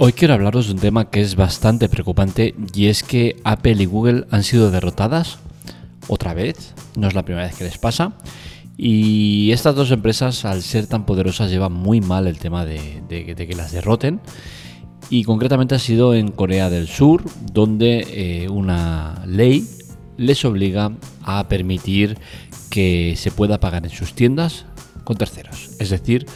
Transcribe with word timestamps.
Hoy 0.00 0.12
quiero 0.12 0.34
hablaros 0.34 0.68
de 0.68 0.74
un 0.74 0.78
tema 0.78 1.10
que 1.10 1.20
es 1.20 1.34
bastante 1.34 1.88
preocupante 1.88 2.54
y 2.72 2.86
es 2.86 3.02
que 3.02 3.34
Apple 3.42 3.82
y 3.82 3.86
Google 3.86 4.26
han 4.30 4.44
sido 4.44 4.70
derrotadas 4.70 5.40
otra 6.06 6.34
vez, 6.34 6.72
no 6.94 7.08
es 7.08 7.14
la 7.14 7.24
primera 7.24 7.48
vez 7.48 7.56
que 7.56 7.64
les 7.64 7.78
pasa. 7.78 8.12
Y 8.76 9.50
estas 9.50 9.74
dos 9.74 9.90
empresas, 9.90 10.44
al 10.44 10.62
ser 10.62 10.86
tan 10.86 11.04
poderosas, 11.04 11.50
llevan 11.50 11.72
muy 11.72 12.00
mal 12.00 12.28
el 12.28 12.38
tema 12.38 12.64
de, 12.64 13.02
que 13.08 13.54
las 13.56 13.72
derroten. 13.72 14.20
Y 15.10 15.24
concretamente 15.24 15.74
ha 15.74 15.80
sido 15.80 16.14
en 16.14 16.30
Corea 16.30 16.70
del 16.70 16.86
Sur, 16.86 17.24
donde 17.52 18.06
eh, 18.08 18.48
una 18.48 19.24
ley 19.26 19.66
les 20.16 20.44
obliga 20.44 20.92
a 21.24 21.48
permitir 21.48 22.18
que 22.70 23.14
se 23.16 23.32
pueda 23.32 23.58
pagar 23.58 23.84
en 23.84 23.90
sus 23.90 24.14
tiendas 24.14 24.64
con 25.02 25.16
terceros. 25.16 25.70
Es 25.80 25.90
decir, 25.90 26.26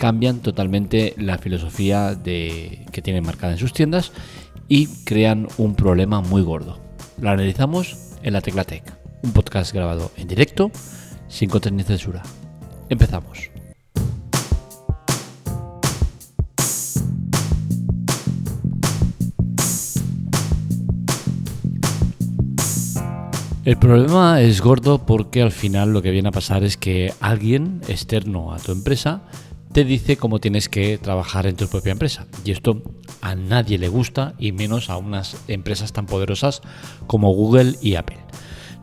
cambian 0.00 0.40
totalmente 0.40 1.12
la 1.18 1.36
filosofía 1.36 2.14
de, 2.14 2.86
que 2.90 3.02
tienen 3.02 3.22
marcada 3.22 3.52
en 3.52 3.58
sus 3.58 3.74
tiendas 3.74 4.12
y 4.66 4.86
crean 5.04 5.46
un 5.58 5.74
problema 5.74 6.22
muy 6.22 6.40
gordo. 6.40 6.80
Lo 7.20 7.28
analizamos 7.28 8.16
en 8.22 8.32
la 8.32 8.40
Tecla 8.40 8.64
Tech, 8.64 8.82
un 9.22 9.32
podcast 9.32 9.74
grabado 9.74 10.10
en 10.16 10.26
directo, 10.26 10.70
sin 11.28 11.50
contenido 11.50 11.86
censura. 11.86 12.22
Empezamos. 12.88 13.50
El 23.66 23.76
problema 23.76 24.40
es 24.40 24.62
gordo 24.62 25.04
porque 25.04 25.42
al 25.42 25.52
final 25.52 25.92
lo 25.92 26.00
que 26.00 26.10
viene 26.10 26.30
a 26.30 26.32
pasar 26.32 26.64
es 26.64 26.78
que 26.78 27.12
alguien 27.20 27.82
externo 27.86 28.54
a 28.54 28.58
tu 28.58 28.72
empresa 28.72 29.24
te 29.72 29.84
dice 29.84 30.16
cómo 30.16 30.40
tienes 30.40 30.68
que 30.68 30.98
trabajar 30.98 31.46
en 31.46 31.56
tu 31.56 31.68
propia 31.68 31.92
empresa. 31.92 32.26
Y 32.44 32.50
esto 32.50 32.82
a 33.20 33.34
nadie 33.34 33.78
le 33.78 33.88
gusta 33.88 34.34
y 34.38 34.52
menos 34.52 34.90
a 34.90 34.96
unas 34.96 35.36
empresas 35.48 35.92
tan 35.92 36.06
poderosas 36.06 36.62
como 37.06 37.32
Google 37.32 37.74
y 37.80 37.94
Apple. 37.94 38.18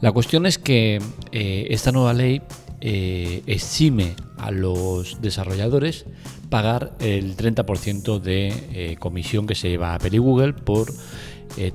La 0.01 0.11
cuestión 0.11 0.45
es 0.45 0.57
que 0.57 1.01
eh, 1.31 1.67
esta 1.71 1.91
nueva 1.91 2.13
ley 2.13 2.41
eh, 2.81 3.41
exime 3.47 4.15
a 4.37 4.51
los 4.51 5.21
desarrolladores 5.21 6.05
pagar 6.49 6.95
el 6.99 7.35
30% 7.35 8.19
de 8.19 8.47
eh, 8.71 8.95
comisión 8.97 9.47
que 9.47 9.55
se 9.55 9.69
lleva 9.69 9.95
Apple 9.95 10.11
y 10.13 10.19
Google 10.19 10.53
por 10.53 10.93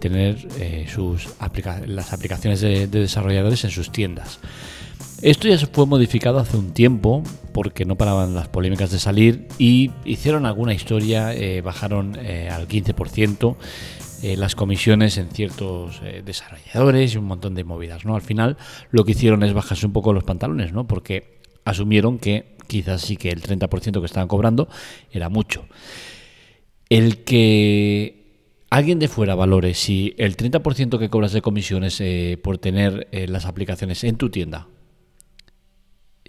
tener 0.00 0.46
sus 0.86 1.28
las 1.86 2.12
aplicaciones 2.12 2.60
de 2.60 2.86
desarrolladores 2.86 3.64
en 3.64 3.70
sus 3.70 3.90
tiendas. 3.90 4.38
Esto 5.22 5.46
ya 5.46 5.56
se 5.56 5.68
fue 5.68 5.86
modificado 5.86 6.40
hace 6.40 6.56
un 6.56 6.72
tiempo 6.72 7.22
porque 7.52 7.84
no 7.84 7.94
paraban 7.94 8.34
las 8.34 8.48
polémicas 8.48 8.90
de 8.90 8.98
salir 8.98 9.46
y 9.56 9.92
hicieron 10.04 10.46
alguna 10.46 10.74
historia, 10.74 11.32
eh, 11.32 11.60
bajaron 11.60 12.18
eh, 12.20 12.48
al 12.50 12.66
15% 12.66 13.54
eh, 14.24 14.36
las 14.36 14.56
comisiones 14.56 15.18
en 15.18 15.30
ciertos 15.30 16.02
desarrolladores 16.24 17.14
y 17.14 17.18
un 17.18 17.26
montón 17.26 17.54
de 17.54 17.62
movidas. 17.62 18.04
¿no? 18.04 18.16
Al 18.16 18.22
final 18.22 18.56
lo 18.90 19.04
que 19.04 19.12
hicieron 19.12 19.44
es 19.44 19.52
bajarse 19.52 19.86
un 19.86 19.92
poco 19.92 20.12
los 20.12 20.24
pantalones, 20.24 20.72
¿no? 20.72 20.88
porque 20.88 21.38
asumieron 21.64 22.18
que 22.18 22.56
quizás 22.66 23.02
sí 23.02 23.16
que 23.16 23.28
el 23.28 23.42
30% 23.42 24.00
que 24.00 24.06
estaban 24.06 24.26
cobrando 24.26 24.68
era 25.12 25.28
mucho. 25.28 25.66
El 26.88 27.18
que 27.18 28.64
alguien 28.70 28.98
de 28.98 29.06
fuera 29.06 29.36
valore 29.36 29.74
si 29.74 30.14
el 30.18 30.36
30% 30.36 30.98
que 30.98 31.10
cobras 31.10 31.32
de 31.32 31.42
comisiones 31.42 32.02
por 32.42 32.58
tener 32.58 33.06
las 33.28 33.46
aplicaciones 33.46 34.02
en 34.02 34.16
tu 34.16 34.28
tienda 34.28 34.66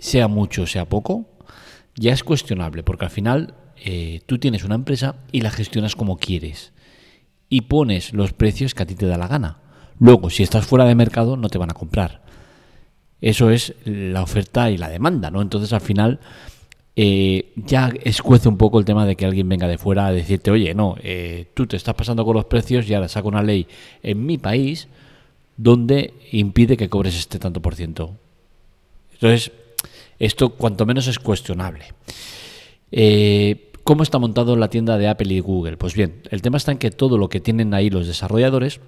sea 0.03 0.27
mucho 0.27 0.63
o 0.63 0.67
sea 0.67 0.83
poco, 0.89 1.25
ya 1.95 2.11
es 2.11 2.25
cuestionable, 2.25 2.83
porque 2.83 3.05
al 3.05 3.11
final 3.11 3.53
eh, 3.77 4.19
tú 4.25 4.37
tienes 4.37 4.65
una 4.65 4.75
empresa 4.75 5.15
y 5.31 5.39
la 5.39 5.49
gestionas 5.49 5.95
como 5.95 6.17
quieres 6.17 6.73
y 7.47 7.61
pones 7.61 8.11
los 8.11 8.33
precios 8.33 8.75
que 8.75 8.83
a 8.83 8.85
ti 8.85 8.95
te 8.95 9.05
da 9.05 9.17
la 9.17 9.29
gana. 9.29 9.59
Luego, 9.99 10.29
si 10.29 10.43
estás 10.43 10.65
fuera 10.65 10.83
de 10.83 10.95
mercado, 10.95 11.37
no 11.37 11.47
te 11.47 11.57
van 11.57 11.71
a 11.71 11.73
comprar. 11.73 12.21
Eso 13.21 13.49
es 13.49 13.75
la 13.85 14.23
oferta 14.23 14.69
y 14.71 14.77
la 14.77 14.89
demanda, 14.89 15.31
¿no? 15.31 15.41
Entonces, 15.41 15.71
al 15.71 15.79
final, 15.79 16.19
eh, 16.97 17.53
ya 17.55 17.93
escuece 18.03 18.49
un 18.49 18.57
poco 18.57 18.79
el 18.79 18.85
tema 18.85 19.05
de 19.05 19.15
que 19.15 19.25
alguien 19.25 19.47
venga 19.47 19.69
de 19.69 19.77
fuera 19.77 20.07
a 20.07 20.11
decirte, 20.11 20.51
oye, 20.51 20.73
no, 20.73 20.97
eh, 21.01 21.47
tú 21.53 21.65
te 21.65 21.77
estás 21.77 21.95
pasando 21.95 22.25
con 22.25 22.35
los 22.35 22.45
precios 22.45 22.89
y 22.89 22.93
ahora 22.93 23.07
saco 23.07 23.29
una 23.29 23.41
ley 23.41 23.67
en 24.01 24.25
mi 24.25 24.37
país 24.37 24.89
donde 25.55 26.13
impide 26.31 26.75
que 26.75 26.89
cobres 26.89 27.17
este 27.17 27.39
tanto 27.39 27.61
por 27.61 27.75
ciento. 27.75 28.17
Entonces, 29.13 29.53
esto 30.19 30.49
cuanto 30.49 30.85
menos 30.85 31.07
es 31.07 31.19
cuestionable. 31.19 31.85
Eh, 32.91 33.71
¿Cómo 33.83 34.03
está 34.03 34.17
montado 34.17 34.55
la 34.55 34.69
tienda 34.69 34.97
de 34.97 35.09
Apple 35.09 35.33
y 35.33 35.39
Google? 35.41 35.77
Pues 35.77 35.93
bien, 35.93 36.21
el 36.29 36.41
tema 36.41 36.57
está 36.57 36.71
en 36.71 36.77
que 36.77 36.91
todo 36.91 37.17
lo 37.17 37.27
que 37.27 37.41
tienen 37.41 37.73
ahí 37.73 37.89
los 37.89 38.07
desarrolladores, 38.07 38.79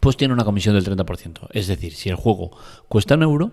pues 0.00 0.16
tiene 0.16 0.32
una 0.32 0.44
comisión 0.44 0.74
del 0.74 0.84
30%. 0.84 1.48
Es 1.50 1.66
decir, 1.66 1.92
si 1.92 2.08
el 2.08 2.16
juego 2.16 2.56
cuesta 2.88 3.16
un 3.16 3.22
euro, 3.22 3.52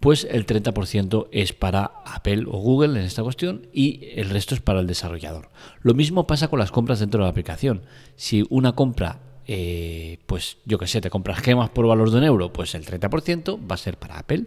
pues 0.00 0.26
el 0.28 0.44
30% 0.44 1.28
es 1.30 1.52
para 1.52 1.92
Apple 2.04 2.46
o 2.48 2.58
Google 2.58 2.98
en 2.98 3.06
esta 3.06 3.22
cuestión 3.22 3.68
y 3.72 4.08
el 4.16 4.30
resto 4.30 4.56
es 4.56 4.60
para 4.60 4.80
el 4.80 4.88
desarrollador. 4.88 5.50
Lo 5.82 5.94
mismo 5.94 6.26
pasa 6.26 6.48
con 6.48 6.58
las 6.58 6.72
compras 6.72 6.98
dentro 6.98 7.20
de 7.20 7.26
la 7.26 7.30
aplicación. 7.30 7.82
Si 8.16 8.44
una 8.50 8.72
compra, 8.72 9.20
eh, 9.46 10.18
pues 10.26 10.56
yo 10.64 10.78
que 10.78 10.88
sé, 10.88 11.00
te 11.00 11.10
compras 11.10 11.38
gemas 11.38 11.70
por 11.70 11.86
valor 11.86 12.10
de 12.10 12.18
un 12.18 12.24
euro, 12.24 12.52
pues 12.52 12.74
el 12.74 12.84
30% 12.84 13.60
va 13.70 13.76
a 13.76 13.78
ser 13.78 13.96
para 13.96 14.18
Apple 14.18 14.46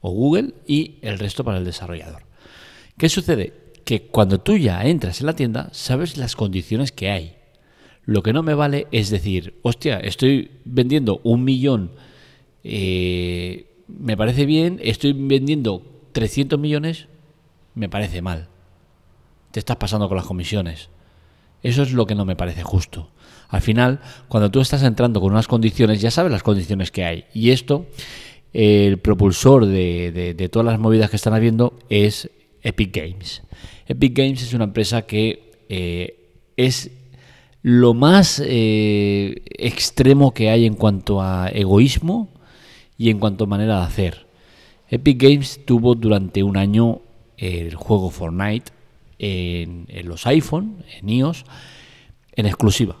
o 0.00 0.10
Google 0.10 0.54
y 0.66 0.98
el 1.02 1.18
resto 1.18 1.44
para 1.44 1.58
el 1.58 1.64
desarrollador. 1.64 2.22
¿Qué 2.96 3.08
sucede? 3.08 3.54
Que 3.84 4.02
cuando 4.02 4.40
tú 4.40 4.56
ya 4.56 4.82
entras 4.84 5.20
en 5.20 5.26
la 5.26 5.36
tienda, 5.36 5.68
sabes 5.72 6.16
las 6.16 6.36
condiciones 6.36 6.92
que 6.92 7.10
hay. 7.10 7.36
Lo 8.04 8.22
que 8.22 8.32
no 8.32 8.42
me 8.42 8.54
vale 8.54 8.86
es 8.92 9.10
decir, 9.10 9.58
hostia, 9.62 9.98
estoy 9.98 10.50
vendiendo 10.64 11.20
un 11.22 11.44
millón, 11.44 11.92
eh, 12.64 13.66
me 13.88 14.16
parece 14.16 14.46
bien, 14.46 14.80
estoy 14.82 15.12
vendiendo 15.12 15.82
300 16.12 16.58
millones, 16.58 17.06
me 17.74 17.88
parece 17.88 18.22
mal. 18.22 18.48
Te 19.50 19.60
estás 19.60 19.76
pasando 19.76 20.08
con 20.08 20.16
las 20.16 20.26
comisiones. 20.26 20.88
Eso 21.62 21.82
es 21.82 21.92
lo 21.92 22.06
que 22.06 22.14
no 22.14 22.24
me 22.24 22.36
parece 22.36 22.62
justo. 22.62 23.10
Al 23.48 23.60
final, 23.60 24.00
cuando 24.28 24.50
tú 24.50 24.60
estás 24.60 24.82
entrando 24.82 25.20
con 25.20 25.32
unas 25.32 25.48
condiciones, 25.48 26.00
ya 26.00 26.10
sabes 26.10 26.32
las 26.32 26.42
condiciones 26.42 26.90
que 26.90 27.04
hay. 27.04 27.24
Y 27.34 27.50
esto 27.50 27.86
el 28.52 28.98
propulsor 28.98 29.66
de, 29.66 30.48
todas 30.50 30.66
las 30.66 30.80
movidas 30.80 31.10
que 31.10 31.16
están 31.16 31.34
habiendo 31.34 31.78
es 31.88 32.30
Epic 32.62 32.96
Games. 32.96 33.42
Epic 33.86 34.16
Games 34.16 34.42
es 34.42 34.54
una 34.54 34.64
empresa 34.64 35.02
que 35.02 35.52
eh, 35.68 36.40
es 36.56 36.90
lo 37.62 37.94
más 37.94 38.42
eh, 38.44 39.42
extremo 39.58 40.32
que 40.32 40.50
hay 40.50 40.66
en 40.66 40.74
cuanto 40.74 41.20
a 41.20 41.48
egoísmo 41.48 42.30
y 42.96 43.10
en 43.10 43.18
cuanto 43.18 43.44
a 43.44 43.46
manera 43.46 43.78
de 43.78 43.84
hacer. 43.84 44.26
Epic 44.88 45.22
Games 45.22 45.60
tuvo 45.64 45.94
durante 45.94 46.42
un 46.42 46.56
año 46.56 47.00
el 47.36 47.74
juego 47.74 48.10
Fortnite 48.10 48.72
en, 49.18 49.86
en 49.88 50.08
los 50.08 50.26
iPhone, 50.26 50.84
en 50.98 51.08
iOS, 51.08 51.44
en 52.32 52.46
exclusiva. 52.46 52.96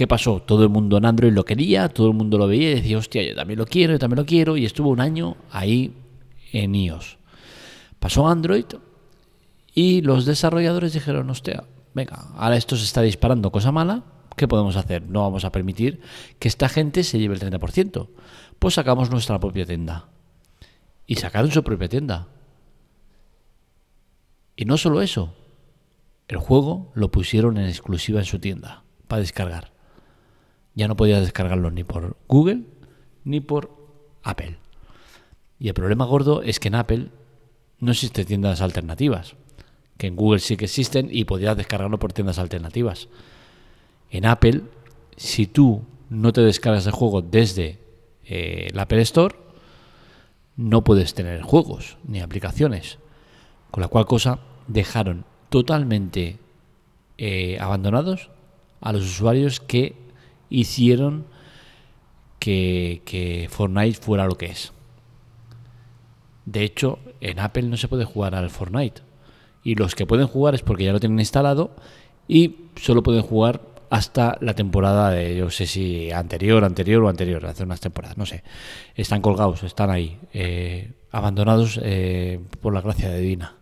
¿Qué 0.00 0.06
pasó? 0.06 0.40
Todo 0.40 0.62
el 0.62 0.70
mundo 0.70 0.96
en 0.96 1.04
Android 1.04 1.30
lo 1.30 1.44
quería, 1.44 1.90
todo 1.90 2.08
el 2.08 2.14
mundo 2.14 2.38
lo 2.38 2.46
veía 2.46 2.70
y 2.70 2.74
decía, 2.76 2.96
hostia, 2.96 3.22
yo 3.22 3.34
también 3.34 3.58
lo 3.58 3.66
quiero, 3.66 3.92
yo 3.92 3.98
también 3.98 4.16
lo 4.16 4.24
quiero, 4.24 4.56
y 4.56 4.64
estuvo 4.64 4.88
un 4.88 4.98
año 4.98 5.36
ahí 5.50 5.92
en 6.52 6.74
iOS. 6.74 7.18
Pasó 7.98 8.26
Android 8.26 8.64
y 9.74 10.00
los 10.00 10.24
desarrolladores 10.24 10.94
dijeron, 10.94 11.28
hostia, 11.28 11.64
venga, 11.92 12.30
ahora 12.34 12.56
esto 12.56 12.76
se 12.76 12.84
está 12.84 13.02
disparando, 13.02 13.52
cosa 13.52 13.72
mala, 13.72 14.04
¿qué 14.38 14.48
podemos 14.48 14.74
hacer? 14.76 15.02
No 15.02 15.20
vamos 15.20 15.44
a 15.44 15.52
permitir 15.52 16.00
que 16.38 16.48
esta 16.48 16.70
gente 16.70 17.04
se 17.04 17.18
lleve 17.18 17.34
el 17.34 17.40
30%. 17.42 18.08
Pues 18.58 18.72
sacamos 18.72 19.10
nuestra 19.10 19.38
propia 19.38 19.66
tienda. 19.66 20.08
Y 21.06 21.16
sacaron 21.16 21.50
su 21.50 21.62
propia 21.62 21.90
tienda. 21.90 22.26
Y 24.56 24.64
no 24.64 24.78
solo 24.78 25.02
eso, 25.02 25.34
el 26.26 26.38
juego 26.38 26.90
lo 26.94 27.10
pusieron 27.10 27.58
en 27.58 27.68
exclusiva 27.68 28.20
en 28.20 28.24
su 28.24 28.38
tienda 28.38 28.84
para 29.06 29.20
descargar 29.20 29.69
ya 30.74 30.88
no 30.88 30.96
podías 30.96 31.20
descargarlo 31.20 31.70
ni 31.70 31.84
por 31.84 32.16
Google 32.28 32.64
ni 33.24 33.40
por 33.40 33.70
Apple. 34.22 34.58
Y 35.58 35.68
el 35.68 35.74
problema 35.74 36.04
gordo 36.04 36.42
es 36.42 36.58
que 36.58 36.68
en 36.68 36.74
Apple 36.74 37.08
no 37.78 37.92
existen 37.92 38.26
tiendas 38.26 38.60
alternativas, 38.60 39.36
que 39.98 40.06
en 40.06 40.16
Google 40.16 40.40
sí 40.40 40.56
que 40.56 40.64
existen 40.66 41.08
y 41.10 41.24
podías 41.24 41.56
descargarlo 41.56 41.98
por 41.98 42.12
tiendas 42.12 42.38
alternativas. 42.38 43.08
En 44.10 44.26
Apple, 44.26 44.62
si 45.16 45.46
tú 45.46 45.82
no 46.08 46.32
te 46.32 46.40
descargas 46.40 46.86
el 46.86 46.92
juego 46.92 47.22
desde 47.22 47.78
eh, 48.24 48.68
el 48.70 48.78
Apple 48.78 49.02
Store, 49.02 49.36
no 50.56 50.82
puedes 50.82 51.14
tener 51.14 51.42
juegos 51.42 51.98
ni 52.04 52.20
aplicaciones. 52.20 52.98
Con 53.70 53.82
la 53.82 53.88
cual 53.88 54.06
cosa 54.06 54.40
dejaron 54.66 55.24
totalmente 55.48 56.38
eh, 57.18 57.58
abandonados 57.60 58.30
a 58.80 58.92
los 58.92 59.04
usuarios 59.04 59.60
que 59.60 59.94
hicieron 60.50 61.26
que, 62.38 63.48
Fortnite 63.50 64.00
fuera 64.00 64.26
lo 64.26 64.36
que 64.36 64.46
es. 64.46 64.72
De 66.44 66.64
hecho, 66.64 66.98
en 67.20 67.38
Apple 67.38 67.62
no 67.62 67.76
se 67.76 67.88
puede 67.88 68.04
jugar 68.04 68.34
al 68.34 68.50
Fortnite. 68.50 69.02
Y 69.62 69.76
los 69.76 69.94
que 69.94 70.06
pueden 70.06 70.26
jugar 70.26 70.54
es 70.54 70.62
porque 70.62 70.84
ya 70.84 70.92
lo 70.92 71.00
tienen 71.00 71.20
instalado 71.20 71.76
y 72.26 72.56
solo 72.76 73.02
pueden 73.02 73.22
jugar 73.22 73.60
hasta 73.90 74.38
la 74.40 74.54
temporada 74.54 75.10
de, 75.10 75.36
yo 75.36 75.50
sé 75.50 75.66
si 75.66 76.10
anterior, 76.12 76.64
anterior 76.64 77.02
o 77.02 77.08
anterior, 77.08 77.44
hace 77.44 77.64
unas 77.64 77.80
temporadas, 77.80 78.16
no 78.16 78.24
sé. 78.24 78.42
Están 78.94 79.20
colgados, 79.20 79.62
están 79.64 79.90
ahí, 79.90 80.18
eh, 80.32 80.92
abandonados 81.10 81.78
eh, 81.82 82.40
por 82.60 82.72
la 82.72 82.80
gracia 82.80 83.10
de 83.10 83.20
Dina. 83.20 83.56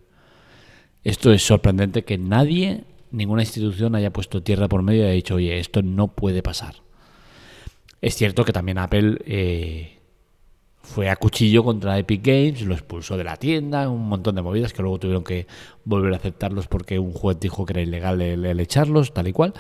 Esto 1.03 1.33
es 1.33 1.45
sorprendente 1.45 2.05
que 2.05 2.19
nadie, 2.19 2.85
ninguna 3.11 3.43
institución 3.43 3.95
haya 3.95 4.13
puesto 4.13 4.43
tierra 4.43 4.69
por 4.69 4.83
medio 4.83 5.03
y 5.03 5.05
haya 5.05 5.13
dicho, 5.13 5.35
oye, 5.37 5.59
esto 5.59 5.83
no 5.83 6.09
puede 6.09 6.43
pasar. 6.43 6.77
Es 8.01 8.15
cierto 8.15 8.45
que 8.45 8.53
también 8.53 8.79
Apple 8.79 9.19
eh, 9.27 9.99
fue 10.83 11.11
a 11.11 11.17
cuchillo 11.17 11.65
contra 11.65 11.99
Epic 11.99 12.25
Games, 12.25 12.63
lo 12.63 12.75
expulsó 12.75 13.17
de 13.17 13.25
la 13.25 13.37
tienda, 13.37 13.89
un 13.89 14.09
montón 14.09 14.37
de 14.37 14.43
movidas 14.43 14.73
que 14.73 14.83
luego 14.83 14.99
tuvieron 14.99 15.25
que 15.25 15.47
volver 15.85 16.13
a 16.15 16.17
aceptarlos 16.17 16.67
porque 16.67 16.99
un 16.99 17.13
juez 17.13 17.39
dijo 17.41 17.67
que 17.67 17.75
era 17.75 17.83
ilegal 17.83 18.23
el, 18.23 18.61
echarlos, 18.61 19.13
tal 19.13 19.29
y 19.29 19.33
cual. 19.33 19.53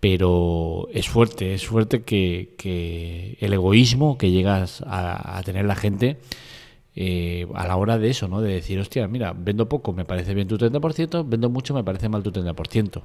Pero 0.00 0.88
es 0.92 1.08
fuerte, 1.08 1.54
es 1.54 1.66
fuerte 1.66 2.02
que, 2.02 3.36
el 3.40 3.52
egoísmo 3.52 4.18
que 4.18 4.30
llegas 4.30 4.82
a, 4.86 5.40
tener 5.44 5.64
la 5.66 5.76
gente 5.76 6.18
eh, 6.96 7.46
a 7.54 7.66
la 7.66 7.76
hora 7.76 7.98
de 7.98 8.10
eso, 8.10 8.26
¿no? 8.26 8.40
De 8.40 8.54
decir, 8.54 8.78
hostia, 8.78 9.06
mira, 9.06 9.34
vendo 9.36 9.68
poco, 9.68 9.92
me 9.92 10.04
parece 10.04 10.34
bien 10.34 10.48
tu 10.48 10.56
30%, 10.56 11.24
vendo 11.28 11.50
mucho, 11.50 11.74
me 11.74 11.84
parece 11.84 12.08
mal 12.08 12.22
tu 12.22 12.32
30%. 12.32 13.02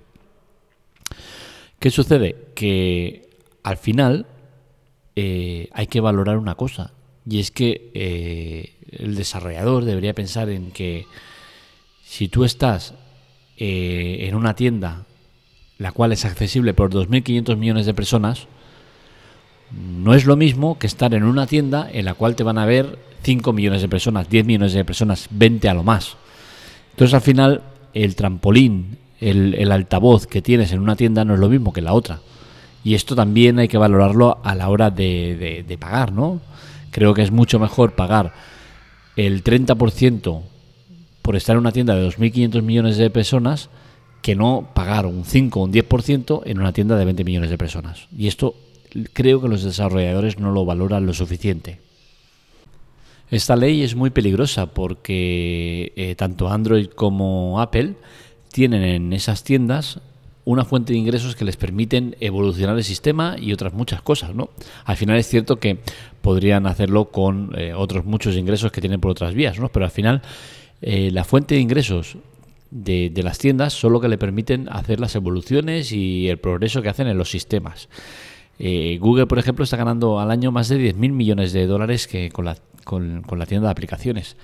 ¿Qué 1.77 1.89
sucede? 1.91 2.47
Que 2.55 3.29
al 3.63 3.77
final 3.77 4.25
eh, 5.15 5.69
hay 5.73 5.87
que 5.87 5.99
valorar 5.99 6.37
una 6.37 6.55
cosa, 6.55 6.93
y 7.29 7.39
es 7.39 7.51
que 7.51 7.91
eh, 7.93 8.77
el 8.89 9.15
desarrollador 9.15 9.85
debería 9.85 10.15
pensar 10.15 10.49
en 10.49 10.71
que 10.71 11.05
si 12.03 12.27
tú 12.27 12.45
estás 12.45 12.95
en 13.63 14.33
una 14.33 14.55
tienda 14.55 15.05
la 15.81 15.91
cual 15.91 16.11
es 16.11 16.25
accesible 16.25 16.75
por 16.75 16.91
2.500 16.91 17.57
millones 17.57 17.87
de 17.87 17.95
personas, 17.95 18.47
no 19.71 20.13
es 20.13 20.25
lo 20.25 20.35
mismo 20.35 20.77
que 20.77 20.87
estar 20.87 21.13
en 21.13 21.23
una 21.23 21.47
tienda 21.47 21.89
en 21.91 22.05
la 22.05 22.13
cual 22.13 22.35
te 22.35 22.43
van 22.43 22.57
a 22.57 22.65
ver 22.65 22.97
5 23.23 23.53
millones 23.53 23.81
de 23.81 23.89
personas, 23.89 24.29
10 24.29 24.45
millones 24.45 24.73
de 24.73 24.85
personas, 24.85 25.27
20 25.31 25.69
a 25.69 25.73
lo 25.73 25.83
más. 25.83 26.17
Entonces 26.91 27.13
al 27.13 27.21
final 27.21 27.61
el 27.93 28.15
trampolín, 28.15 28.97
el, 29.19 29.71
altavoz 29.71 30.27
que 30.27 30.41
tienes 30.41 30.71
en 30.71 30.79
una 30.79 30.95
tienda 30.95 31.23
no 31.23 31.35
es 31.35 31.39
lo 31.39 31.49
mismo 31.49 31.71
que 31.71 31.79
en 31.79 31.85
la 31.85 31.93
otra. 31.93 32.19
Y 32.83 32.95
esto 32.95 33.15
también 33.15 33.59
hay 33.59 33.67
que 33.67 33.77
valorarlo 33.77 34.39
a 34.43 34.55
la 34.55 34.69
hora 34.69 34.89
de, 34.89 35.63
de 35.67 35.77
pagar, 35.77 36.11
¿no? 36.11 36.41
Creo 36.89 37.13
que 37.13 37.21
es 37.21 37.31
mucho 37.31 37.59
mejor 37.59 37.93
pagar 37.93 38.33
el 39.15 39.43
30% 39.43 40.41
por 41.21 41.35
estar 41.35 41.53
en 41.53 41.59
una 41.59 41.71
tienda 41.71 41.95
de 41.95 42.07
2.500 42.07 42.61
millones 42.63 42.97
de 42.97 43.09
personas 43.11 43.69
que 44.21 44.35
no 44.35 44.69
pagar 44.73 45.05
un 45.05 45.25
5 45.25 45.59
o 45.59 45.63
un 45.63 45.73
10% 45.73 46.41
en 46.45 46.59
una 46.59 46.73
tienda 46.73 46.97
de 46.97 47.05
20 47.05 47.23
millones 47.23 47.49
de 47.49 47.57
personas. 47.57 48.07
Y 48.15 48.27
esto 48.27 48.55
creo 49.13 49.41
que 49.41 49.47
los 49.47 49.63
desarrolladores 49.63 50.39
no 50.39 50.51
lo 50.51 50.65
valoran 50.65 51.05
lo 51.05 51.13
suficiente. 51.13 51.79
Esta 53.29 53.55
ley 53.55 53.81
es 53.83 53.95
muy 53.95 54.09
peligrosa 54.09 54.67
porque 54.67 55.93
eh, 55.95 56.15
tanto 56.15 56.49
Android 56.49 56.87
como 56.87 57.61
Apple 57.61 57.95
tienen 58.51 58.83
en 58.83 59.13
esas 59.13 59.43
tiendas 59.43 60.01
una 60.43 60.65
fuente 60.65 60.93
de 60.93 60.99
ingresos 60.99 61.35
que 61.35 61.45
les 61.45 61.55
permiten 61.55 62.15
evolucionar 62.19 62.75
el 62.75 62.83
sistema 62.83 63.35
y 63.39 63.53
otras 63.53 63.73
muchas 63.73 64.01
cosas, 64.01 64.35
¿no? 64.35 64.49
Al 64.85 64.97
final 64.97 65.17
es 65.17 65.27
cierto 65.27 65.59
que 65.59 65.77
podrían 66.21 66.65
hacerlo 66.65 67.05
con 67.11 67.53
eh, 67.57 67.73
otros 67.73 68.05
muchos 68.05 68.35
ingresos 68.35 68.71
que 68.71 68.81
tienen 68.81 68.99
por 68.99 69.11
otras 69.11 69.33
vías, 69.33 69.59
¿no? 69.59 69.69
Pero 69.69 69.85
al 69.85 69.91
final 69.91 70.21
eh, 70.81 71.11
la 71.11 71.23
fuente 71.23 71.55
de 71.55 71.61
ingresos 71.61 72.17
de, 72.71 73.11
las 73.23 73.37
tiendas 73.37 73.73
son 73.73 73.93
lo 73.93 74.01
que 74.01 74.07
le 74.07 74.17
permiten 74.17 74.67
hacer 74.69 74.99
las 74.99 75.15
evoluciones 75.15 75.91
y 75.91 76.27
el 76.27 76.39
progreso 76.39 76.81
que 76.81 76.89
hacen 76.89 77.07
en 77.07 77.17
los 77.17 77.29
sistemas. 77.29 77.87
Eh, 78.59 78.97
Google, 78.99 79.25
por 79.25 79.39
ejemplo, 79.39 79.63
está 79.63 79.77
ganando 79.77 80.19
al 80.19 80.29
año 80.29 80.51
más 80.51 80.69
de 80.69 80.77
10.000 80.77 81.11
millones 81.11 81.51
de 81.51 81.65
dólares 81.65 82.07
que 82.07 82.29
con 82.29 82.45
la, 82.45 82.55
tienda 83.47 83.67
de 83.67 83.71
aplicaciones. 83.71 84.37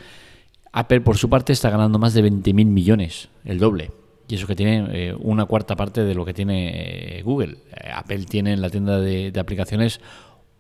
Apple, 0.72 1.02
por 1.02 1.18
su 1.18 1.30
parte, 1.30 1.54
está 1.54 1.70
ganando 1.70 2.00
más 2.00 2.14
de 2.14 2.24
20.000 2.24 2.66
millones, 2.66 3.30
el 3.46 3.60
doble. 3.60 3.92
Y 4.28 4.36
eso 4.36 4.48
que 4.48 4.56
tiene 4.56 4.88
eh, 4.92 5.16
una 5.20 5.46
cuarta 5.46 5.76
parte 5.76 6.04
de 6.04 6.16
lo 6.16 6.26
que 6.26 6.34
tiene 6.34 7.20
eh, 7.20 7.22
Google. 7.22 7.58
Apple 7.94 8.26
tiene 8.26 8.54
en 8.54 8.62
la 8.62 8.70
tienda 8.70 9.00
de, 9.00 9.32
aplicaciones 9.40 10.02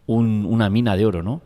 una 0.05 0.69
mina 0.69 0.95
de 0.95 1.05
oro, 1.05 1.21
¿no? 1.21 1.41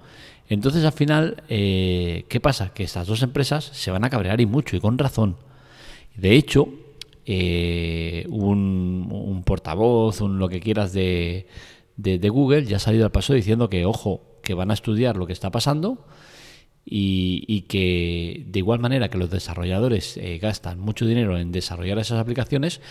Entonces 0.47 0.83
al 0.85 0.91
final, 0.91 1.43
¿qué 1.47 2.39
pasa? 2.41 2.73
Que 2.73 2.83
estas 2.83 3.07
dos 3.07 3.23
empresas 3.23 3.63
se 3.63 3.89
van 3.89 4.03
a 4.03 4.09
cabrear 4.09 4.39
y 4.41 4.45
mucho, 4.45 4.75
y 4.75 4.81
con 4.81 4.97
razón. 4.97 5.37
De 6.15 6.35
hecho, 6.35 6.67
un, 8.27 9.43
portavoz, 9.45 10.21
un 10.21 10.37
lo 10.39 10.49
que 10.49 10.59
quieras 10.59 10.93
de, 10.93 11.47
de 12.01 12.29
Google 12.29 12.65
ya 12.65 12.77
ha 12.77 12.79
salido 12.79 13.05
al 13.05 13.11
paso 13.11 13.33
diciendo 13.33 13.69
que, 13.69 13.85
ojo, 13.85 14.21
que 14.43 14.53
van 14.53 14.71
a 14.71 14.73
estudiar 14.73 15.17
lo 15.17 15.27
que 15.27 15.33
está 15.33 15.51
pasando 15.51 16.05
y, 16.85 17.61
que 17.67 18.43
de 18.47 18.59
igual 18.59 18.79
manera 18.79 19.09
que 19.09 19.17
los 19.17 19.29
desarrolladores 19.29 20.17
eh, 20.17 20.39
gastan 20.39 20.79
mucho 20.79 21.05
dinero 21.05 21.37
en 21.37 21.51
desarrollar 21.51 21.99
esas 21.99 22.19
aplicaciones, 22.19 22.81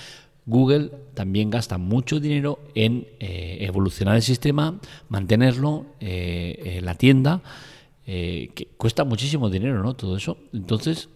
Google 0.46 0.90
también 1.14 1.50
gasta 1.50 1.78
mucho 1.78 2.18
dinero 2.18 2.60
en 2.74 3.06
eh, 3.20 3.58
evolucionar 3.60 4.16
el 4.16 4.22
sistema, 4.22 4.80
mantenerlo 5.08 5.86
eh, 6.00 6.76
en 6.78 6.84
la 6.84 6.94
tienda, 6.94 7.42
que 8.06 8.66
cuesta 8.76 9.04
muchísimo 9.04 9.50
dinero, 9.50 9.84
¿no? 9.84 9.94
Todo 9.94 10.16
eso. 10.16 10.36
Entonces, 10.52 11.10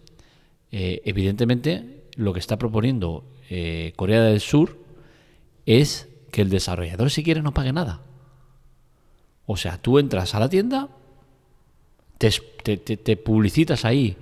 evidentemente, 0.71 2.03
lo 2.15 2.31
que 2.31 2.39
está 2.39 2.57
proponiendo 2.57 3.25
Corea 3.97 4.23
del 4.23 4.39
Sur 4.39 4.77
es 5.65 6.07
que 6.35 6.41
el 6.41 6.49
desarrollador, 6.49 7.09
si 7.11 7.23
quiere, 7.23 7.41
no 7.41 7.53
pague 7.53 7.71
nada. 7.71 8.01
O 9.45 9.55
sea, 9.55 9.77
tú 9.77 9.99
entras 9.99 10.35
a 10.35 10.39
la 10.41 10.49
tienda, 10.49 10.89
te, 12.17 13.15
publicitas 13.15 13.85
ahí, 13.85 14.17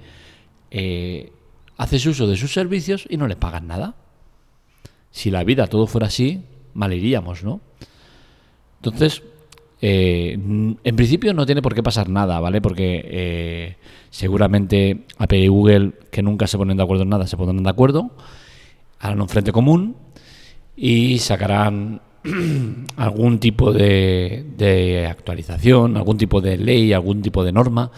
eh, 0.69 1.31
haces 1.75 2.05
uso 2.05 2.27
de 2.27 2.37
sus 2.37 2.53
servicios 2.53 3.07
y 3.09 3.17
no 3.17 3.27
le 3.27 3.35
pagas 3.35 3.63
nada. 3.63 3.95
Si 5.09 5.31
la 5.31 5.43
vida 5.43 5.65
todo 5.65 5.87
fuera 5.87 6.05
así, 6.05 6.43
mal 6.75 6.93
iríamos, 6.93 7.43
¿no? 7.43 7.61
Entonces, 8.75 9.23
eh, 9.81 10.33
en 10.33 10.95
principio 10.95 11.33
no 11.33 11.47
tiene 11.47 11.63
por 11.63 11.73
qué 11.73 11.81
pasar 11.81 12.09
nada, 12.09 12.39
¿vale? 12.39 12.61
Porque 12.61 13.01
eh, 13.07 13.77
seguramente 14.11 15.05
Apple 15.17 15.39
y 15.39 15.47
Google, 15.47 15.93
que 16.11 16.21
nunca 16.21 16.45
se 16.45 16.59
ponen 16.59 16.77
de 16.77 16.83
acuerdo 16.83 17.01
en 17.01 17.09
nada, 17.09 17.25
se 17.25 17.37
pondrán 17.37 17.63
de 17.63 17.69
acuerdo, 17.71 18.11
harán 18.99 19.19
un 19.19 19.29
frente 19.29 19.51
común 19.51 19.95
y 20.75 21.19
sacarán 21.19 22.01
algún 22.97 23.39
tipo 23.39 23.71
de, 23.73 25.07
actualización, 25.09 25.97
algún 25.97 26.17
tipo 26.17 26.41
de 26.41 26.57
ley, 26.57 26.93
algún 26.93 27.21
tipo 27.21 27.43
de 27.43 27.51
norma, 27.51 27.91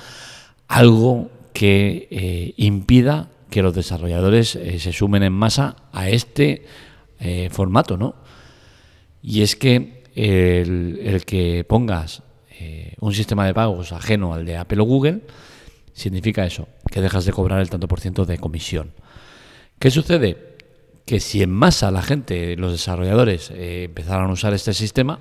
algo 0.68 1.30
que 1.54 2.08
eh, 2.12 2.54
impida 2.58 3.30
que 3.50 3.62
los 3.62 3.74
desarrolladores 3.74 4.56
eh, 4.56 4.80
se 4.80 4.92
sumen 4.92 5.24
en 5.24 5.34
masa 5.34 5.78
a 5.94 6.10
este 6.10 6.66
eh, 7.20 7.50
formato, 7.52 7.98
¿no? 7.98 8.16
Y 9.22 9.42
es 9.42 9.56
que 9.56 10.04
el, 10.16 11.00
el 11.04 11.26
que 11.26 11.66
pongas 11.68 12.24
un 13.02 13.14
sistema 13.14 13.46
de 13.46 13.54
pagos 13.54 13.92
ajeno 13.92 14.34
al 14.34 14.46
de 14.46 14.58
Apple 14.58 14.82
o 14.82 14.86
Google 14.86 15.22
significa 15.94 16.46
eso, 16.46 16.68
que 16.90 17.02
dejas 17.02 17.26
de 17.26 17.32
cobrar 17.34 17.60
el 17.60 17.70
tanto 17.70 17.88
por 17.88 18.00
ciento 18.00 18.26
de 18.26 18.38
comisión. 18.40 18.92
¿Qué 19.78 19.92
sucede? 19.92 20.55
Que 21.06 21.20
si 21.20 21.44
en 21.44 21.52
masa 21.52 21.92
la 21.92 22.02
gente, 22.02 22.56
los 22.58 22.72
desarrolladores, 22.72 23.52
eh, 23.52 23.84
empezaran 23.86 24.30
a 24.30 24.34
usar 24.34 24.54
este 24.54 24.74
sistema, 24.74 25.20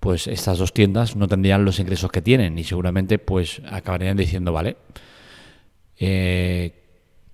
pues 0.00 0.26
estas 0.26 0.58
dos 0.58 0.74
tiendas 0.74 1.14
no 1.14 1.28
tendrían 1.28 1.64
los 1.64 1.78
ingresos 1.78 2.10
que 2.10 2.22
tienen 2.22 2.58
y 2.58 2.64
seguramente 2.64 3.18
pues 3.18 3.62
acabarían 3.70 4.16
diciendo, 4.16 4.52
vale, 4.52 4.76
eh, 5.98 6.72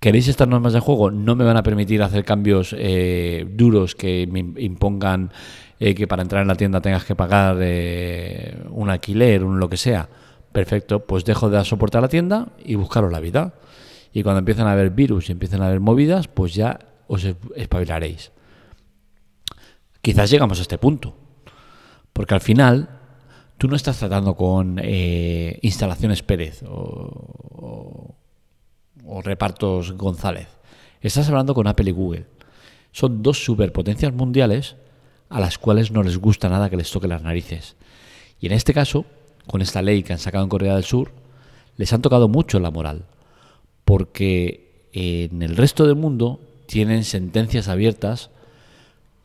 ¿queréis 0.01 0.29
estas 0.29 0.49
normas 0.49 0.75
de 0.75 0.81
juego? 0.81 1.11
No 1.11 1.35
me 1.35 1.45
van 1.45 1.57
a 1.57 1.63
permitir 1.63 2.03
hacer 2.03 2.25
cambios 2.25 2.75
eh, 2.77 3.47
duros 3.49 3.95
que 3.95 4.29
me 4.31 4.41
impongan 4.61 5.31
que 5.79 6.07
para 6.07 6.23
entrar 6.23 6.41
en 6.41 6.49
la 6.49 6.55
tienda 6.55 6.81
tengas 6.81 7.05
que 7.05 7.15
pagar 7.15 7.57
un 8.71 8.89
alquiler, 8.89 9.45
un 9.45 9.61
lo 9.61 9.69
que 9.69 9.77
sea. 9.77 10.09
Perfecto, 10.51 11.01
pues 11.01 11.27
dejo 11.27 11.51
de 11.51 11.63
soportar 11.67 12.01
la 12.01 12.09
tienda 12.09 12.49
y 12.65 12.77
buscaros 12.77 13.13
la 13.13 13.21
vida. 13.21 13.53
Y 14.15 14.23
cuando 14.23 14.39
empiezan 14.39 14.67
a 14.69 14.73
haber 14.73 14.89
virus 14.89 15.29
y 15.29 15.33
empiezan 15.33 15.61
a 15.61 15.67
haber 15.67 15.81
movidas, 15.81 16.29
pues 16.29 16.55
ya 16.55 16.79
os 17.09 17.25
espabilaréis. 17.55 18.33
Quizás 20.03 20.31
llegamos 20.31 20.59
a 20.59 20.63
este 20.63 20.79
punto, 20.79 21.17
porque 22.13 22.35
al 22.35 22.41
final 22.41 23.01
tú 23.59 23.69
no 23.69 23.77
estás 23.77 23.99
tratando 23.99 24.37
con 24.37 24.79
eh, 24.83 25.59
instalaciones 25.63 26.23
Pérez 26.23 26.63
o, 26.67 28.15
repartos 29.25 29.93
González, 29.93 30.49
estás 31.01 31.29
hablando 31.29 31.55
con 31.55 31.67
Apple 31.67 31.91
y 31.91 31.93
Google. 31.93 32.27
Son 32.93 33.23
dos 33.23 33.45
superpotencias 33.45 34.13
mundiales 34.13 34.77
a 35.29 35.41
las 35.41 35.59
cuales 35.59 35.91
no 35.91 36.03
les 36.03 36.19
gusta 36.19 36.49
nada 36.49 36.71
que 36.71 36.77
les 36.77 36.91
toque 36.91 37.09
las 37.09 37.23
narices. 37.23 37.77
Y 38.41 38.47
en 38.47 38.53
este 38.53 38.73
caso, 38.73 39.05
con 39.47 39.63
esta 39.63 39.83
ley 39.83 40.03
que 40.03 40.13
han 40.13 40.19
sacado 40.19 40.45
en 40.45 40.51
Corea 40.51 40.75
del 40.75 40.85
Sur, 40.85 41.13
les 41.77 41.93
han 41.93 42.03
tocado 42.03 42.29
mucho 42.29 42.61
la 42.61 42.71
moral, 42.71 43.07
porque 43.85 44.89
en 44.93 45.43
el 45.43 45.57
resto 45.57 45.87
del 45.87 45.97
mundo 45.97 46.41
tienen 46.67 47.05
sentencias 47.05 47.69
abiertas 47.69 48.31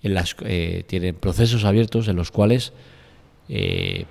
en 0.01 0.13
las, 0.13 0.35
tienen 0.87 1.15
procesos 1.15 1.63
abiertos 1.65 2.07
en 2.07 2.15
los 2.15 2.31
cuales 2.31 2.73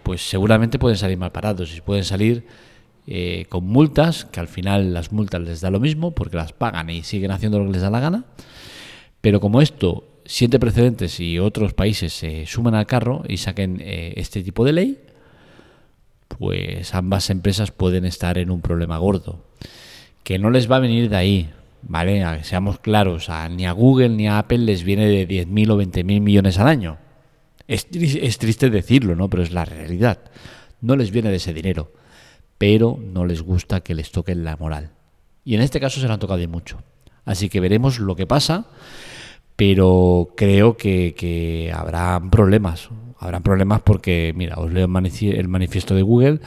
pues 0.02 0.28
seguramente 0.28 0.78
pueden 0.78 0.98
salir 0.98 1.16
mal 1.16 1.32
parados 1.32 1.76
y 1.76 1.80
pueden 1.80 2.04
salir 2.04 2.44
con 3.48 3.64
multas, 3.66 4.24
que 4.26 4.38
al 4.38 4.48
final 4.48 4.94
las 4.94 5.10
multas 5.10 5.40
les 5.40 5.60
da 5.60 5.70
lo 5.70 5.80
mismo 5.80 6.12
porque 6.12 6.36
las 6.36 6.52
pagan 6.52 6.90
y 6.90 7.02
siguen 7.02 7.30
haciendo 7.30 7.58
lo 7.58 7.66
que 7.66 7.72
les 7.72 7.82
da 7.82 7.90
la 7.90 8.00
gana. 8.00 8.24
Pero 9.20 9.40
como 9.40 9.60
esto 9.60 10.06
siente 10.24 10.60
precedentes 10.60 11.18
y 11.18 11.38
otros 11.38 11.74
países 11.74 12.12
se 12.12 12.46
suman 12.46 12.74
al 12.74 12.86
carro 12.86 13.24
y 13.26 13.38
saquen 13.38 13.82
este 13.82 14.42
tipo 14.42 14.64
de 14.64 14.72
ley, 14.72 14.98
pues 16.28 16.94
ambas 16.94 17.30
empresas 17.30 17.72
pueden 17.72 18.04
estar 18.04 18.38
en 18.38 18.50
un 18.50 18.60
problema 18.60 18.98
gordo. 18.98 19.44
Que 20.22 20.38
no 20.38 20.50
les 20.50 20.70
va 20.70 20.76
a 20.76 20.80
venir 20.80 21.08
de 21.08 21.16
ahí, 21.16 21.50
¿vale? 21.82 22.44
seamos 22.44 22.78
claros, 22.78 23.30
ni 23.50 23.66
a 23.66 23.72
Google 23.72 24.10
ni 24.10 24.28
a 24.28 24.38
Apple 24.38 24.58
les 24.58 24.84
viene 24.84 25.06
de 25.06 25.26
10.000 25.28 25.70
o 25.70 25.80
20.000 25.80 26.20
millones 26.20 26.58
al 26.58 26.68
año. 26.68 26.98
Es, 27.66 27.86
triste 28.38 28.68
decirlo, 28.68 29.14
¿no? 29.14 29.30
Pero 29.30 29.44
es 29.44 29.52
la 29.52 29.64
realidad. 29.64 30.18
No 30.80 30.96
les 30.96 31.12
viene 31.12 31.30
de 31.30 31.36
ese 31.36 31.54
dinero, 31.54 31.92
pero 32.58 32.98
no 33.00 33.26
les 33.26 33.42
gusta 33.42 33.80
que 33.80 33.94
les 33.94 34.10
toquen 34.10 34.42
la 34.42 34.56
moral. 34.56 34.90
Y 35.44 35.54
en 35.54 35.60
este 35.60 35.78
caso 35.78 36.00
se 36.00 36.08
lo 36.08 36.12
han 36.12 36.20
tocado 36.20 36.40
de 36.40 36.48
mucho. 36.48 36.82
Así 37.24 37.48
que 37.48 37.60
veremos 37.60 38.00
lo 38.00 38.16
que 38.16 38.26
pasa, 38.26 38.66
pero 39.54 40.34
creo 40.36 40.76
que, 40.76 41.14
que 41.16 41.70
habrá 41.72 42.20
problemas. 42.30 42.88
Habrán 43.20 43.42
problemas 43.42 43.82
porque, 43.82 44.32
mira, 44.34 44.56
os 44.56 44.72
leo 44.72 44.86
el 44.86 45.48
manifiesto 45.48 45.94
de 45.94 46.02
Google. 46.02 46.40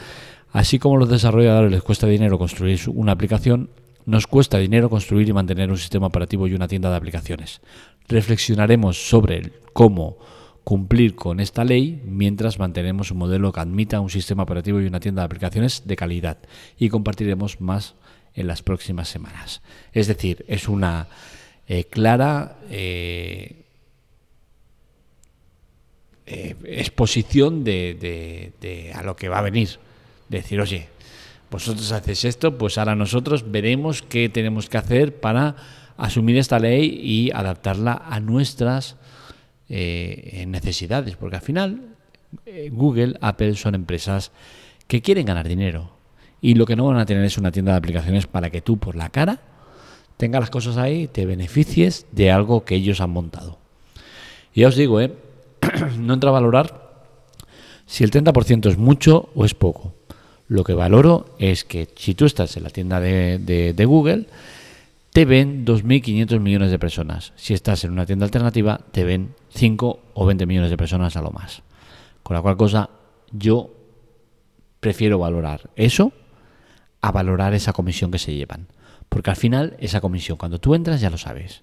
Así 0.52 0.78
como 0.78 0.96
a 0.96 0.98
los 0.98 1.08
desarrolladores 1.08 1.70
les 1.70 1.82
cuesta 1.82 2.06
dinero 2.06 2.38
construir 2.38 2.78
una 2.88 3.12
aplicación, 3.12 3.70
nos 4.06 4.26
cuesta 4.26 4.58
dinero 4.58 4.90
construir 4.90 5.28
y 5.28 5.32
mantener 5.32 5.70
un 5.70 5.78
sistema 5.78 6.06
operativo 6.06 6.46
y 6.46 6.54
una 6.54 6.68
tienda 6.68 6.90
de 6.90 6.96
aplicaciones. 6.96 7.60
Reflexionaremos 8.08 9.08
sobre 9.08 9.52
cómo 9.72 10.18
cumplir 10.64 11.14
con 11.14 11.40
esta 11.40 11.64
ley 11.64 12.02
mientras 12.04 12.58
mantenemos 12.58 13.10
un 13.10 13.18
modelo 13.18 13.52
que 13.52 13.60
admita 13.60 14.00
un 14.00 14.10
sistema 14.10 14.42
operativo 14.42 14.80
y 14.80 14.86
una 14.86 15.00
tienda 15.00 15.22
de 15.22 15.26
aplicaciones 15.26 15.86
de 15.86 15.96
calidad 15.96 16.38
y 16.78 16.88
compartiremos 16.88 17.60
más 17.60 17.94
en 18.34 18.46
las 18.46 18.62
próximas 18.62 19.08
semanas. 19.08 19.62
Es 19.92 20.06
decir, 20.06 20.44
es 20.48 20.68
una 20.68 21.08
eh, 21.68 21.84
clara 21.84 22.58
eh, 22.70 23.64
eh, 26.26 26.56
exposición 26.64 27.62
de, 27.64 28.92
a 28.94 29.02
lo 29.02 29.14
que 29.14 29.28
va 29.28 29.38
a 29.38 29.42
venir. 29.42 29.78
Decir, 30.28 30.60
oye, 30.60 30.88
vosotros 31.54 31.92
hacéis 31.92 32.24
esto, 32.24 32.58
pues 32.58 32.78
ahora 32.78 32.96
nosotros 32.96 33.48
veremos 33.48 34.02
qué 34.02 34.28
tenemos 34.28 34.68
que 34.68 34.76
hacer 34.76 35.20
para 35.20 35.54
asumir 35.96 36.36
esta 36.36 36.58
ley 36.58 36.98
y 37.00 37.30
adaptarla 37.30 38.02
a 38.10 38.18
nuestras 38.18 38.96
eh, 39.68 40.44
necesidades. 40.48 41.14
Porque 41.14 41.36
al 41.36 41.42
final, 41.42 41.94
eh, 42.44 42.70
Google, 42.72 43.16
Apple 43.20 43.54
son 43.54 43.76
empresas 43.76 44.32
que 44.88 45.00
quieren 45.00 45.26
ganar 45.26 45.46
dinero. 45.46 45.92
Y 46.40 46.54
lo 46.54 46.66
que 46.66 46.74
no 46.74 46.86
van 46.86 46.98
a 46.98 47.06
tener 47.06 47.24
es 47.24 47.38
una 47.38 47.52
tienda 47.52 47.70
de 47.70 47.78
aplicaciones 47.78 48.26
para 48.26 48.50
que 48.50 48.60
tú 48.60 48.78
por 48.78 48.96
la 48.96 49.10
cara 49.10 49.38
tengas 50.16 50.40
las 50.40 50.50
cosas 50.50 50.76
ahí, 50.76 51.06
te 51.06 51.24
beneficies 51.24 52.06
de 52.10 52.32
algo 52.32 52.64
que 52.64 52.74
ellos 52.74 53.00
han 53.00 53.10
montado. 53.10 53.60
Y 54.52 54.62
ya 54.62 54.68
os 54.68 54.74
digo, 54.74 55.00
¿eh? 55.00 55.14
no 56.00 56.14
entra 56.14 56.30
a 56.30 56.32
valorar 56.32 57.04
si 57.86 58.02
el 58.02 58.10
30% 58.10 58.70
es 58.70 58.76
mucho 58.76 59.28
o 59.36 59.44
es 59.44 59.54
poco. 59.54 59.94
Lo 60.46 60.64
que 60.64 60.74
valoro 60.74 61.34
es 61.38 61.64
que 61.64 61.88
si 61.96 62.14
tú 62.14 62.26
estás 62.26 62.56
en 62.56 62.64
la 62.64 62.70
tienda 62.70 63.00
de, 63.00 63.84
Google, 63.86 64.26
te 65.12 65.24
ven 65.24 65.64
2.500 65.64 66.38
millones 66.40 66.70
de 66.70 66.78
personas. 66.78 67.32
Si 67.36 67.54
estás 67.54 67.84
en 67.84 67.92
una 67.92 68.04
tienda 68.04 68.26
alternativa, 68.26 68.80
te 68.92 69.04
ven 69.04 69.34
5 69.50 70.00
o 70.12 70.26
20 70.26 70.46
millones 70.46 70.70
de 70.70 70.76
personas 70.76 71.16
a 71.16 71.22
lo 71.22 71.30
más. 71.30 71.62
Con 72.22 72.34
la 72.34 72.42
cual 72.42 72.56
cosa, 72.56 72.90
yo 73.32 73.70
prefiero 74.80 75.18
valorar 75.18 75.70
eso 75.76 76.12
a 77.00 77.12
valorar 77.12 77.54
esa 77.54 77.72
comisión 77.72 78.10
que 78.10 78.18
se 78.18 78.34
llevan. 78.34 78.66
Porque 79.08 79.30
al 79.30 79.36
final, 79.36 79.76
esa 79.78 80.00
comisión, 80.00 80.36
cuando 80.36 80.58
tú 80.58 80.74
entras, 80.74 81.00
ya 81.00 81.10
lo 81.10 81.18
sabes. 81.18 81.62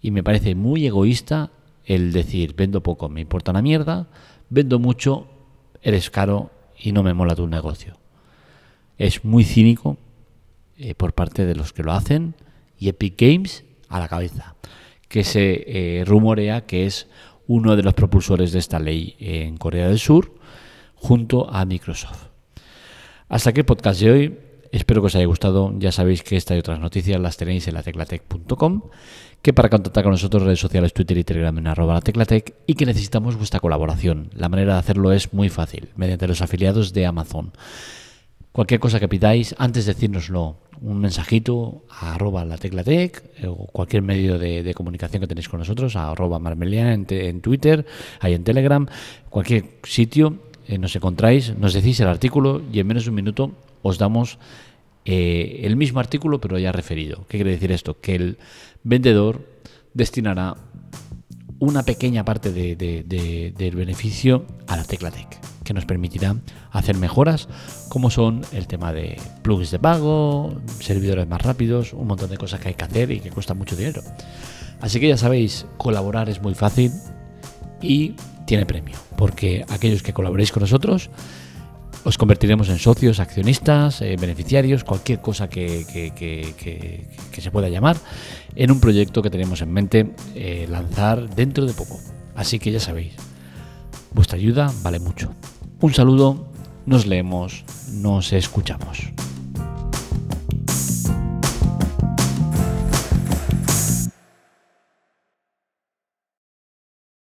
Y 0.00 0.10
me 0.10 0.22
parece 0.22 0.54
muy 0.54 0.86
egoísta 0.86 1.50
el 1.84 2.12
decir, 2.12 2.54
vendo 2.54 2.82
poco, 2.82 3.08
me 3.08 3.20
importa 3.20 3.50
una 3.50 3.62
mierda, 3.62 4.08
vendo 4.50 4.78
mucho, 4.78 5.26
eres 5.80 6.10
caro 6.10 6.50
y 6.82 6.92
no 6.92 7.02
me 7.02 7.14
mola 7.14 7.36
tu 7.36 7.46
negocio. 7.46 7.96
Es 8.98 9.24
muy 9.24 9.44
cínico 9.44 9.96
eh, 10.76 10.94
por 10.94 11.14
parte 11.14 11.46
de 11.46 11.54
los 11.54 11.72
que 11.72 11.82
lo 11.82 11.92
hacen 11.92 12.34
y 12.78 12.88
Epic 12.88 13.14
Games 13.20 13.64
a 13.88 14.00
la 14.00 14.08
cabeza, 14.08 14.56
que 15.08 15.22
se 15.24 15.64
eh, 15.66 16.04
rumorea 16.04 16.66
que 16.66 16.86
es 16.86 17.08
uno 17.46 17.76
de 17.76 17.82
los 17.82 17.94
propulsores 17.94 18.52
de 18.52 18.58
esta 18.58 18.78
ley 18.78 19.16
en 19.18 19.56
Corea 19.56 19.88
del 19.88 19.98
Sur 19.98 20.34
junto 20.94 21.48
a 21.50 21.64
Microsoft. 21.64 22.26
Hasta 23.28 23.50
aquí 23.50 23.60
el 23.60 23.66
podcast 23.66 24.00
de 24.00 24.10
hoy. 24.10 24.38
Espero 24.72 25.02
que 25.02 25.06
os 25.06 25.14
haya 25.14 25.26
gustado. 25.26 25.72
Ya 25.78 25.92
sabéis 25.92 26.22
que 26.22 26.36
esta 26.36 26.56
y 26.56 26.58
otras 26.58 26.80
noticias 26.80 27.20
las 27.20 27.36
tenéis 27.36 27.68
en 27.68 27.74
la 27.74 27.82
teclatec.com 27.82 28.82
que 29.42 29.52
para 29.52 29.68
contactar 29.68 30.04
con 30.04 30.12
nosotros 30.12 30.44
redes 30.44 30.60
sociales 30.60 30.94
Twitter 30.94 31.18
y 31.18 31.24
Telegram 31.24 31.56
en 31.58 31.66
arroba 31.66 31.94
la 31.94 32.00
teclatec 32.00 32.54
y 32.66 32.74
que 32.74 32.86
necesitamos 32.86 33.36
vuestra 33.36 33.60
colaboración. 33.60 34.30
La 34.34 34.48
manera 34.48 34.74
de 34.74 34.78
hacerlo 34.78 35.12
es 35.12 35.34
muy 35.34 35.48
fácil, 35.48 35.88
mediante 35.96 36.28
los 36.28 36.40
afiliados 36.42 36.92
de 36.92 37.06
Amazon. 37.06 37.52
Cualquier 38.52 38.80
cosa 38.80 39.00
que 39.00 39.08
pidáis, 39.08 39.54
antes 39.58 39.84
de 39.84 39.94
decírnoslo, 39.94 40.56
un 40.80 41.00
mensajito 41.00 41.84
a 41.90 42.14
arroba 42.14 42.44
la 42.44 42.56
teclatec 42.56 43.24
eh, 43.38 43.46
o 43.48 43.66
cualquier 43.66 44.02
medio 44.02 44.38
de, 44.38 44.72
comunicación 44.74 45.20
que 45.20 45.26
tenéis 45.26 45.48
con 45.48 45.58
nosotros, 45.58 45.96
a 45.96 46.10
arroba 46.10 46.38
marmelia 46.38 46.92
en, 46.92 47.40
Twitter, 47.40 47.84
ahí 48.20 48.34
en 48.34 48.44
Telegram, 48.44 48.86
cualquier 49.28 49.64
sitio, 49.82 50.38
eh, 50.68 50.78
nos 50.78 50.94
encontráis, 50.94 51.56
nos 51.56 51.72
decís 51.72 51.98
el 52.00 52.08
artículo 52.08 52.62
y 52.72 52.78
en 52.78 52.86
menos 52.86 53.04
de 53.04 53.10
un 53.10 53.16
minuto 53.16 53.52
os 53.82 53.98
damos 53.98 54.38
eh, 55.04 55.60
el 55.64 55.76
mismo 55.76 56.00
artículo 56.00 56.40
pero 56.40 56.58
ya 56.58 56.72
referido. 56.72 57.26
¿Qué 57.28 57.38
quiere 57.38 57.50
decir 57.50 57.72
esto? 57.72 58.00
Que 58.00 58.14
el 58.14 58.38
vendedor 58.82 59.46
destinará 59.94 60.56
una 61.58 61.84
pequeña 61.84 62.24
parte 62.24 62.50
del 62.50 63.76
beneficio 63.76 64.46
a 64.66 64.76
la 64.76 64.82
Teclatec, 64.82 65.38
que 65.62 65.72
nos 65.72 65.86
permitirá 65.86 66.34
hacer 66.72 66.96
mejoras 66.96 67.48
como 67.88 68.10
son 68.10 68.42
el 68.52 68.66
tema 68.66 68.92
de 68.92 69.16
plugins 69.42 69.70
de 69.70 69.78
pago, 69.78 70.60
servidores 70.80 71.28
más 71.28 71.40
rápidos, 71.40 71.92
un 71.92 72.08
montón 72.08 72.30
de 72.30 72.36
cosas 72.36 72.58
que 72.58 72.68
hay 72.68 72.74
que 72.74 72.84
hacer 72.84 73.12
y 73.12 73.20
que 73.20 73.30
cuesta 73.30 73.54
mucho 73.54 73.76
dinero. 73.76 74.02
Así 74.80 74.98
que 74.98 75.06
ya 75.06 75.16
sabéis, 75.16 75.64
colaborar 75.76 76.28
es 76.28 76.42
muy 76.42 76.54
fácil 76.54 76.90
y 77.80 78.16
tiene 78.44 78.66
premio, 78.66 78.96
porque 79.16 79.64
aquellos 79.68 80.02
que 80.02 80.12
colaboréis 80.12 80.50
con 80.50 80.62
nosotros 80.62 81.10
os 82.04 82.18
convertiremos 82.18 82.68
en 82.68 82.78
socios, 82.78 83.20
accionistas, 83.20 84.02
eh, 84.02 84.16
beneficiarios, 84.18 84.84
cualquier 84.84 85.20
cosa 85.20 85.48
que, 85.48 85.84
se 87.32 87.50
pueda 87.50 87.68
llamar, 87.68 87.96
en 88.56 88.70
un 88.70 88.80
proyecto 88.80 89.22
que 89.22 89.30
tenemos 89.30 89.62
en 89.62 89.72
mente 89.72 90.14
eh, 90.34 90.66
lanzar 90.68 91.34
dentro 91.34 91.66
de 91.66 91.74
poco. 91.74 91.98
Así 92.34 92.58
que 92.58 92.72
ya 92.72 92.80
sabéis, 92.80 93.14
vuestra 94.12 94.36
ayuda 94.36 94.72
vale 94.82 94.98
mucho. 94.98 95.34
Un 95.80 95.94
saludo, 95.94 96.48
nos 96.86 97.06
leemos, 97.06 97.64
nos 97.92 98.32
escuchamos. 98.32 99.12